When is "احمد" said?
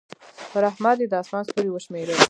0.71-0.97